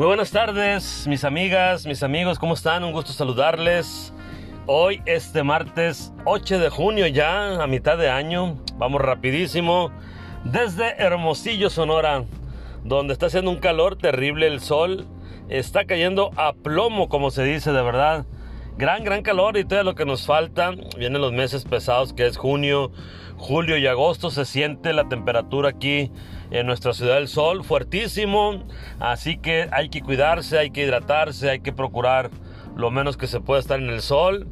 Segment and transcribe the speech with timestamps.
[0.00, 2.84] Muy buenas tardes, mis amigas, mis amigos, ¿cómo están?
[2.84, 4.14] Un gusto saludarles.
[4.64, 9.92] Hoy, este martes 8 de junio, ya a mitad de año, vamos rapidísimo,
[10.42, 12.24] desde Hermosillo, Sonora,
[12.82, 15.06] donde está haciendo un calor terrible, el sol
[15.50, 18.24] está cayendo a plomo, como se dice de verdad.
[18.78, 20.70] Gran, gran calor y todo lo que nos falta.
[20.96, 22.90] Vienen los meses pesados que es junio,
[23.40, 24.30] julio y agosto.
[24.30, 26.12] Se siente la temperatura aquí
[26.50, 28.64] en nuestra ciudad del sol fuertísimo.
[29.00, 32.30] Así que hay que cuidarse, hay que hidratarse, hay que procurar
[32.76, 34.46] lo menos que se pueda estar en el sol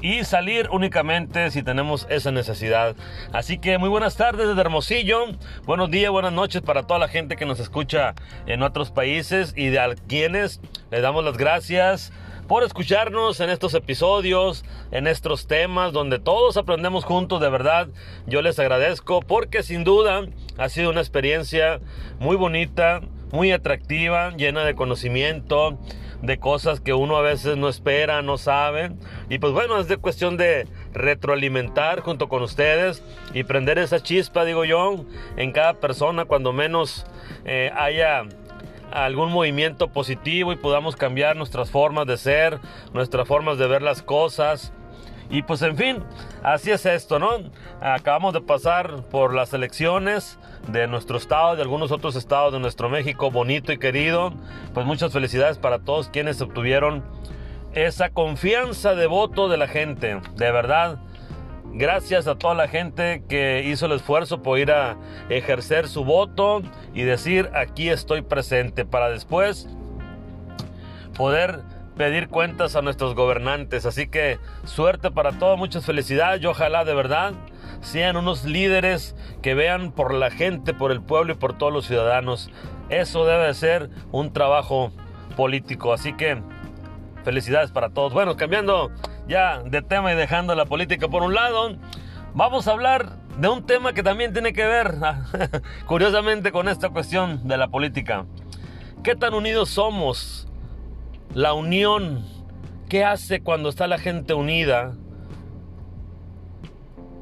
[0.00, 2.94] y salir únicamente si tenemos esa necesidad.
[3.32, 5.26] Así que muy buenas tardes desde Hermosillo,
[5.64, 8.14] buenos días, buenas noches para toda la gente que nos escucha
[8.46, 10.60] en otros países y de a quienes
[10.90, 12.12] le damos las gracias
[12.48, 17.88] por escucharnos en estos episodios, en estos temas donde todos aprendemos juntos, de verdad.
[18.26, 20.22] Yo les agradezco porque sin duda
[20.56, 21.78] ha sido una experiencia
[22.18, 25.78] muy bonita, muy atractiva, llena de conocimiento,
[26.22, 28.92] de cosas que uno a veces no espera, no sabe.
[29.28, 33.02] Y pues bueno, es de cuestión de retroalimentar junto con ustedes
[33.34, 35.04] y prender esa chispa, digo yo,
[35.36, 37.06] en cada persona, cuando menos
[37.44, 38.24] eh, haya
[38.92, 42.60] algún movimiento positivo y podamos cambiar nuestras formas de ser,
[42.92, 44.72] nuestras formas de ver las cosas.
[45.30, 46.02] Y pues en fin,
[46.42, 47.30] así es esto, ¿no?
[47.80, 52.88] Acabamos de pasar por las elecciones de nuestro estado, de algunos otros estados de nuestro
[52.88, 54.32] México bonito y querido.
[54.72, 57.04] Pues muchas felicidades para todos quienes obtuvieron
[57.74, 60.20] esa confianza de voto de la gente.
[60.36, 60.98] De verdad,
[61.72, 64.96] Gracias a toda la gente que hizo el esfuerzo por ir a
[65.28, 66.62] ejercer su voto
[66.94, 69.68] y decir aquí estoy presente para después
[71.16, 71.60] poder
[71.96, 73.84] pedir cuentas a nuestros gobernantes.
[73.84, 77.34] Así que suerte para todos, muchas felicidades y ojalá de verdad
[77.80, 81.86] sean unos líderes que vean por la gente, por el pueblo y por todos los
[81.86, 82.50] ciudadanos.
[82.88, 84.90] Eso debe ser un trabajo
[85.36, 85.92] político.
[85.92, 86.42] Así que
[87.24, 88.12] felicidades para todos.
[88.12, 88.90] Bueno, cambiando
[89.26, 91.76] ya de tema y dejando la política por un lado,
[92.34, 94.96] vamos a hablar de un tema que también tiene que ver,
[95.86, 98.26] curiosamente, con esta cuestión de la política.
[99.02, 100.48] ¿Qué tan unidos somos?
[101.34, 102.24] La unión,
[102.88, 104.94] ¿qué hace cuando está la gente unida?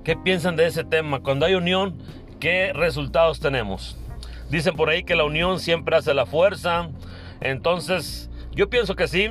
[0.04, 1.20] ¿Qué piensan de ese tema?
[1.20, 1.98] Cuando hay unión,
[2.38, 3.98] ¿qué resultados tenemos?
[4.48, 6.88] Dicen por ahí que la unión siempre hace la fuerza.
[7.40, 9.30] Entonces, yo pienso que sí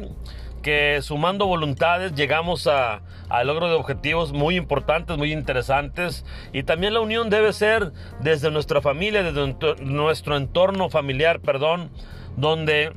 [0.65, 6.25] que sumando voluntades llegamos a, al logro de objetivos muy importantes, muy interesantes.
[6.53, 11.91] Y también la unión debe ser desde nuestra familia, desde nuestro entorno familiar, perdón,
[12.35, 12.93] donde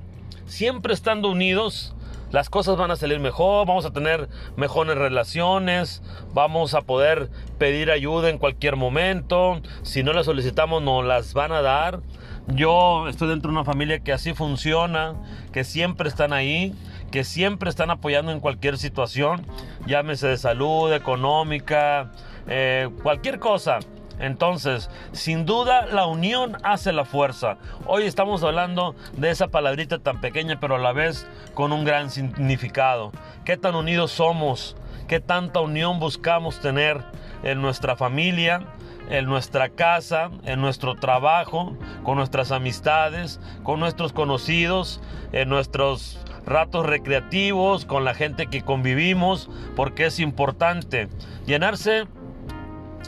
[0.46, 1.94] siempre estando unidos,
[2.30, 6.02] las cosas van a salir mejor, vamos a tener mejores relaciones,
[6.32, 11.52] vamos a poder pedir ayuda en cualquier momento, si no la solicitamos nos las van
[11.52, 12.00] a dar.
[12.46, 15.16] Yo estoy dentro de una familia que así funciona,
[15.52, 16.74] que siempre están ahí,
[17.10, 19.44] que siempre están apoyando en cualquier situación,
[19.86, 22.12] llámese de salud, económica,
[22.48, 23.78] eh, cualquier cosa.
[24.20, 27.58] Entonces, sin duda, la unión hace la fuerza.
[27.86, 32.10] Hoy estamos hablando de esa palabrita tan pequeña, pero a la vez con un gran
[32.10, 33.12] significado.
[33.44, 34.76] ¿Qué tan unidos somos?
[35.06, 37.02] ¿Qué tanta unión buscamos tener
[37.42, 38.66] en nuestra familia?
[39.10, 45.00] en nuestra casa, en nuestro trabajo, con nuestras amistades, con nuestros conocidos,
[45.32, 46.18] en nuestros
[46.48, 51.08] ratos recreativos, con la gente que convivimos, porque es importante
[51.46, 52.06] llenarse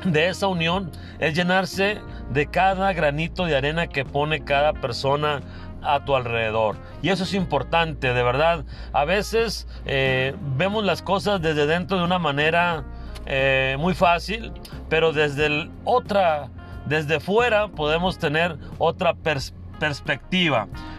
[0.05, 1.99] de esa unión, es llenarse
[2.31, 5.41] de cada granito de arena que pone cada persona
[5.83, 6.77] a tu alrededor.
[7.03, 8.65] Y eso es importante, de verdad.
[8.93, 12.85] A veces eh, vemos las cosas desde dentro de una manera
[13.27, 14.53] eh, muy fácil,
[14.89, 16.49] pero desde otra,
[16.87, 19.60] desde fuera podemos tener otra perspectiva.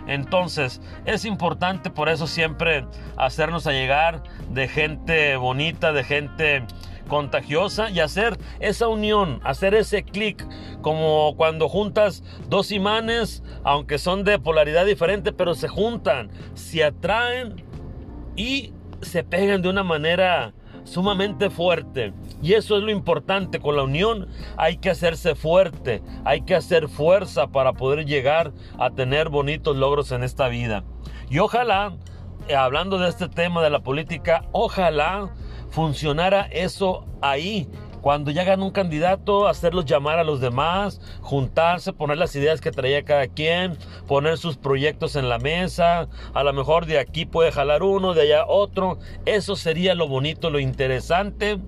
[0.08, 2.86] Entonces es importante por eso siempre
[3.18, 6.64] hacernos a llegar de gente bonita, de gente
[7.08, 10.48] contagiosa y hacer esa unión, hacer ese clic,
[10.82, 17.64] como cuando juntas dos imanes, aunque son de polaridad diferente, pero se juntan, se atraen
[18.36, 22.14] y se pegan de una manera sumamente fuerte.
[22.42, 26.88] Y eso es lo importante, con la unión hay que hacerse fuerte, hay que hacer
[26.88, 30.84] fuerza para poder llegar a tener bonitos logros en esta vida.
[31.30, 31.96] Y ojalá,
[32.48, 35.30] eh, hablando de este tema de la política, ojalá
[35.70, 37.70] funcionara eso ahí
[38.02, 43.04] cuando ya un candidato, hacerlos llamar a los demás, juntarse, poner las ideas que traía
[43.04, 43.78] cada quien,
[44.08, 48.24] poner sus proyectos en la mesa, a lo mejor de aquí puede jalar uno, de
[48.24, 48.98] allá otro.
[49.26, 51.60] Eso sería lo bonito, lo interesante,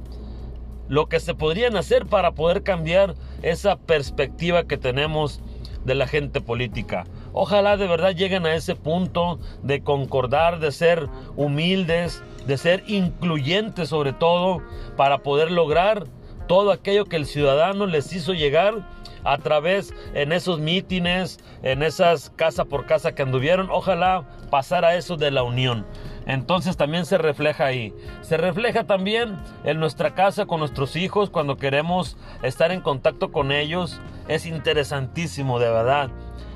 [0.89, 5.41] lo que se podrían hacer para poder cambiar esa perspectiva que tenemos
[5.85, 7.05] de la gente política.
[7.33, 13.89] Ojalá de verdad lleguen a ese punto de concordar, de ser humildes, de ser incluyentes
[13.89, 14.61] sobre todo,
[14.95, 16.05] para poder lograr
[16.47, 18.87] todo aquello que el ciudadano les hizo llegar
[19.23, 23.69] a través en esos mítines, en esas casa por casa que anduvieron.
[23.71, 25.85] Ojalá pasara eso de la unión.
[26.25, 27.93] Entonces también se refleja ahí.
[28.21, 33.51] Se refleja también en nuestra casa con nuestros hijos cuando queremos estar en contacto con
[33.51, 33.99] ellos.
[34.27, 36.09] Es interesantísimo, de verdad.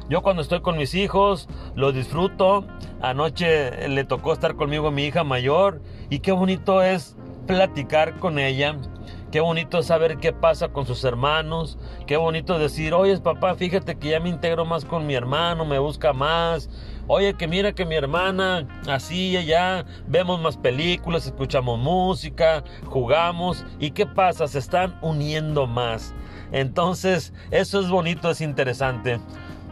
[0.10, 2.66] Yo cuando estoy con mis hijos lo disfruto.
[3.01, 8.78] Anoche le tocó estar conmigo mi hija mayor y qué bonito es platicar con ella.
[9.32, 11.78] Qué bonito saber qué pasa con sus hermanos.
[12.06, 15.80] Qué bonito decir, oye papá, fíjate que ya me integro más con mi hermano, me
[15.80, 16.70] busca más.
[17.10, 23.66] Oye, que mira que mi hermana, así y allá, vemos más películas, escuchamos música, jugamos.
[23.80, 24.48] ¿Y qué pasa?
[24.48, 26.14] Se están uniendo más.
[26.52, 29.20] Entonces, eso es bonito, es interesante.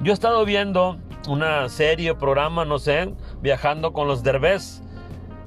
[0.02, 0.98] Yo he estado viendo
[1.28, 4.82] una serie o programa, no sé, viajando con los derbés.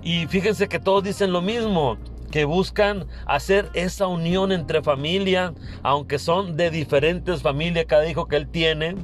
[0.03, 1.97] Y fíjense que todos dicen lo mismo,
[2.31, 8.37] que buscan hacer esa unión entre familia, aunque son de diferentes familias cada hijo que
[8.37, 8.97] él tiene.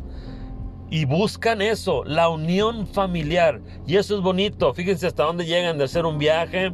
[0.90, 3.60] Y buscan eso, la unión familiar.
[3.86, 4.72] Y eso es bonito.
[4.74, 6.72] Fíjense hasta dónde llegan de hacer un viaje,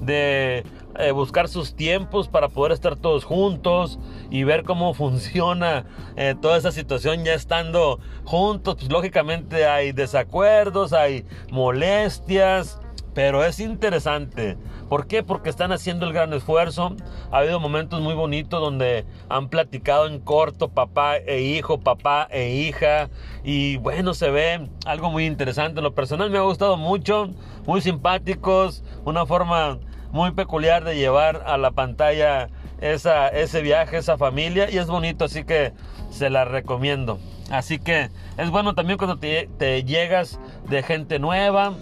[0.00, 0.62] de
[0.98, 3.98] eh, buscar sus tiempos para poder estar todos juntos
[4.30, 5.84] y ver cómo funciona
[6.16, 8.76] eh, toda esa situación ya estando juntos.
[8.76, 12.78] Pues lógicamente hay desacuerdos, hay molestias,
[13.16, 14.58] pero es interesante.
[14.90, 15.22] ¿Por qué?
[15.22, 16.94] Porque están haciendo el gran esfuerzo.
[17.32, 22.50] Ha habido momentos muy bonitos donde han platicado en corto papá e hijo, papá e
[22.50, 23.08] hija.
[23.42, 25.80] Y bueno, se ve algo muy interesante.
[25.80, 27.30] lo personal me ha gustado mucho.
[27.64, 28.84] Muy simpáticos.
[29.06, 29.78] Una forma
[30.12, 32.50] muy peculiar de llevar a la pantalla
[32.82, 35.72] esa, ese viaje, esa familia y es bonito, así que
[36.10, 37.18] se la recomiendo.
[37.50, 41.74] Así que es bueno también cuando te, te llegas de gente nueva,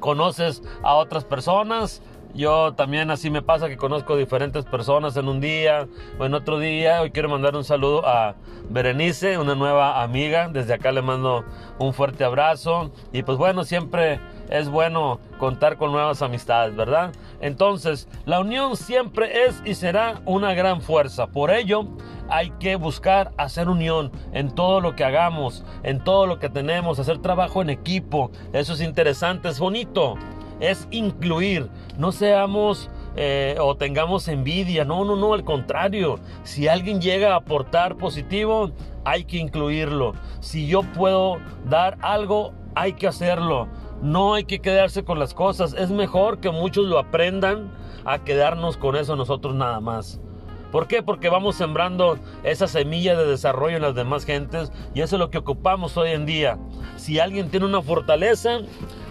[0.00, 2.02] conoces a otras personas.
[2.34, 6.58] Yo también así me pasa que conozco diferentes personas en un día o en otro
[6.58, 7.00] día.
[7.00, 8.36] Hoy quiero mandar un saludo a
[8.68, 10.48] Berenice, una nueva amiga.
[10.48, 11.44] Desde acá le mando
[11.78, 12.90] un fuerte abrazo.
[13.12, 17.12] Y pues bueno, siempre es bueno contar con nuevas amistades, ¿verdad?
[17.40, 21.28] Entonces, la unión siempre es y será una gran fuerza.
[21.28, 21.86] Por ello,
[22.28, 26.98] hay que buscar hacer unión en todo lo que hagamos, en todo lo que tenemos,
[26.98, 28.30] hacer trabajo en equipo.
[28.52, 30.16] Eso es interesante, es bonito.
[30.60, 31.68] Es incluir.
[31.98, 34.84] No seamos eh, o tengamos envidia.
[34.84, 36.18] No, no, no, al contrario.
[36.42, 38.70] Si alguien llega a aportar positivo,
[39.04, 40.14] hay que incluirlo.
[40.40, 41.38] Si yo puedo
[41.68, 43.68] dar algo, hay que hacerlo.
[44.02, 45.74] No hay que quedarse con las cosas.
[45.74, 47.72] Es mejor que muchos lo aprendan
[48.04, 50.20] a quedarnos con eso nosotros nada más.
[50.70, 51.02] ¿Por qué?
[51.02, 55.30] Porque vamos sembrando esa semilla de desarrollo en las demás gentes y eso es lo
[55.30, 56.58] que ocupamos hoy en día.
[56.96, 58.58] Si alguien tiene una fortaleza,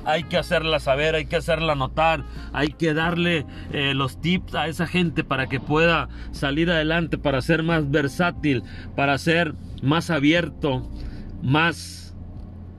[0.05, 2.23] hay que hacerla saber, hay que hacerla notar,
[2.53, 7.41] hay que darle eh, los tips a esa gente para que pueda salir adelante, para
[7.41, 8.63] ser más versátil,
[8.95, 10.87] para ser más abierto,
[11.41, 12.15] más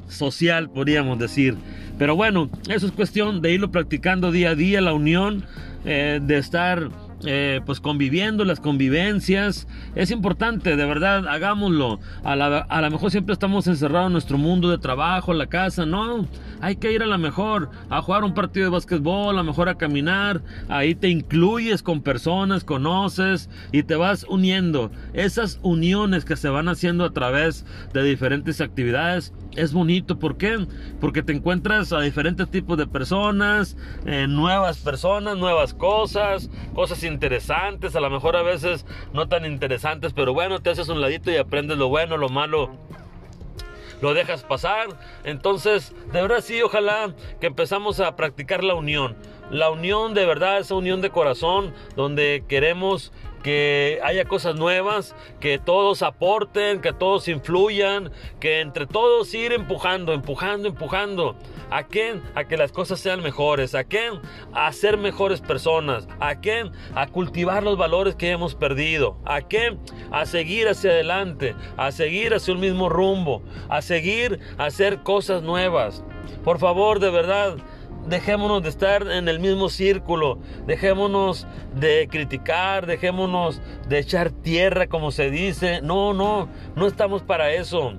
[0.06, 1.56] social, podríamos decir.
[1.98, 5.44] Pero bueno, eso es cuestión de irlo practicando día a día, la unión,
[5.84, 6.88] eh, de estar
[7.24, 9.66] eh, pues conviviendo, las convivencias.
[9.94, 11.98] Es importante, de verdad, hagámoslo.
[12.22, 15.84] A la, a lo mejor siempre estamos encerrados en nuestro mundo de trabajo, la casa.
[15.84, 16.26] No,
[16.60, 19.68] hay que ir a la mejor a jugar un partido de básquetbol, a lo mejor
[19.68, 20.42] a caminar.
[20.68, 24.90] Ahí te incluyes con personas, conoces y te vas uniendo.
[25.12, 30.18] Esas uniones que se van haciendo a través de diferentes actividades es bonito.
[30.18, 30.66] ¿Por qué?
[31.00, 37.96] Porque te encuentras a diferentes tipos de personas, eh, nuevas personas, nuevas cosas, cosas interesantes,
[37.96, 41.36] a lo mejor a veces no tan interesantes, pero bueno, te haces un ladito y
[41.36, 42.70] aprendes lo bueno, lo malo
[44.00, 44.88] lo dejas pasar.
[45.24, 49.16] Entonces, de verdad sí, ojalá que empezamos a practicar la unión.
[49.50, 53.12] La unión de verdad, esa unión de corazón, donde queremos
[53.48, 60.12] que haya cosas nuevas, que todos aporten, que todos influyan, que entre todos ir empujando,
[60.12, 61.34] empujando, empujando.
[61.70, 62.20] ¿A qué?
[62.34, 63.74] A que las cosas sean mejores.
[63.74, 64.10] ¿A qué?
[64.52, 66.06] A ser mejores personas.
[66.20, 66.70] ¿A qué?
[66.94, 69.16] A cultivar los valores que hemos perdido.
[69.24, 69.78] ¿A qué?
[70.10, 75.42] A seguir hacia adelante, a seguir hacia un mismo rumbo, a seguir a hacer cosas
[75.42, 76.04] nuevas.
[76.44, 77.56] Por favor, de verdad,
[78.08, 85.10] dejémonos de estar en el mismo círculo, dejémonos de criticar, dejémonos de echar tierra como
[85.10, 85.80] se dice.
[85.82, 87.94] No, no, no estamos para eso.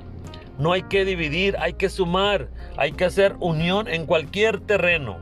[0.57, 5.17] No hay que dividir, hay que sumar, hay que hacer unión en cualquier terreno.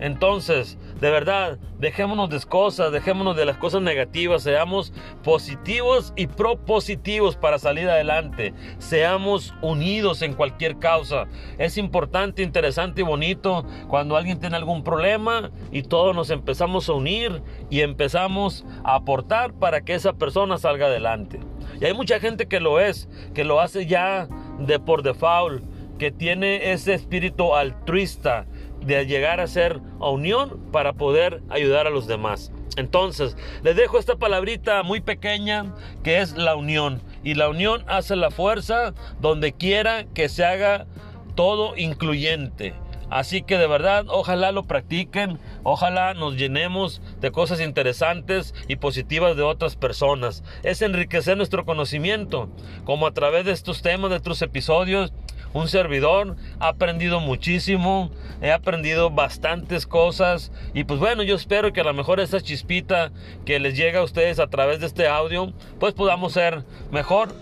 [0.00, 4.90] Entonces, de verdad, dejémonos de cosas, dejémonos de las cosas negativas, seamos
[5.22, 11.26] positivos y propositivos para salir adelante, seamos unidos en cualquier causa.
[11.58, 16.94] Es importante, interesante y bonito cuando alguien tiene algún problema y todos nos empezamos a
[16.94, 21.38] unir y empezamos a aportar para que esa persona salga adelante.
[21.82, 24.26] Y hay mucha gente que lo es, que lo hace ya
[24.58, 25.62] de por default,
[25.98, 28.46] que tiene ese espíritu altruista
[28.84, 32.52] de llegar a ser a unión para poder ayudar a los demás.
[32.76, 37.00] Entonces, les dejo esta palabrita muy pequeña que es la unión.
[37.22, 40.86] Y la unión hace la fuerza donde quiera que se haga
[41.34, 42.74] todo incluyente.
[43.10, 49.36] Así que de verdad, ojalá lo practiquen, ojalá nos llenemos de cosas interesantes y positivas
[49.36, 50.42] de otras personas.
[50.62, 52.48] Es enriquecer nuestro conocimiento,
[52.84, 55.12] como a través de estos temas, de estos episodios,
[55.54, 58.10] un servidor ha aprendido muchísimo,
[58.42, 63.12] he aprendido bastantes cosas y pues bueno, yo espero que a lo mejor esa chispita
[63.46, 67.34] que les llega a ustedes a través de este audio, pues podamos ser mejor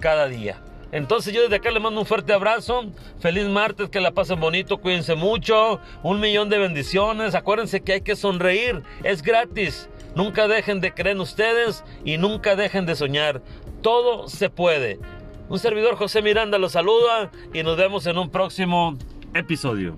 [0.00, 0.62] cada día.
[0.90, 2.86] Entonces yo desde acá les mando un fuerte abrazo.
[3.20, 5.80] Feliz martes, que la pasen bonito, cuídense mucho.
[6.02, 7.34] Un millón de bendiciones.
[7.34, 8.82] Acuérdense que hay que sonreír.
[9.04, 9.90] Es gratis.
[10.14, 13.42] Nunca dejen de creer en ustedes y nunca dejen de soñar.
[13.82, 14.98] Todo se puede.
[15.48, 18.98] Un servidor José Miranda los saluda y nos vemos en un próximo
[19.34, 19.96] episodio.